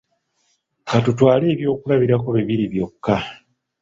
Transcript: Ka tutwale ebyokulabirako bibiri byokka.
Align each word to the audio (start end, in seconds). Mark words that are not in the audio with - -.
Ka 0.87 0.97
tutwale 1.05 1.45
ebyokulabirako 1.53 2.27
bibiri 2.37 2.65
byokka. 2.71 3.15